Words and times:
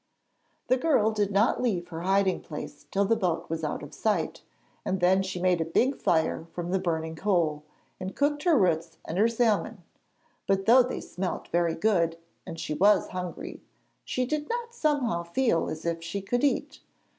The 0.67 0.77
girl 0.77 1.11
did 1.11 1.29
not 1.29 1.61
leave 1.61 1.89
her 1.89 2.01
hiding 2.01 2.41
place 2.41 2.87
till 2.89 3.05
the 3.05 3.15
boat 3.15 3.47
was 3.51 3.63
out 3.63 3.83
of 3.83 3.93
sight, 3.93 4.41
and 4.83 4.99
then 4.99 5.21
she 5.21 5.39
made 5.39 5.61
a 5.61 5.63
big 5.63 5.95
fire 5.95 6.47
from 6.53 6.71
the 6.71 6.79
burning 6.79 7.15
coal, 7.15 7.61
and 7.99 8.15
cooked 8.15 8.41
her 8.41 8.57
roots 8.57 8.97
and 9.05 9.19
her 9.19 9.27
salmon; 9.27 9.83
but 10.47 10.65
though 10.65 10.81
they 10.81 11.01
smelt 11.01 11.49
very 11.49 11.75
good, 11.75 12.17
and 12.47 12.59
she 12.59 12.73
was 12.73 13.09
hungry, 13.09 13.61
she 14.03 14.25
did 14.25 14.49
not 14.49 14.73
somehow 14.73 15.21
feel 15.21 15.69
as 15.69 15.85
if 15.85 16.01
she 16.03 16.19
could 16.19 16.43
eat. 16.43 16.79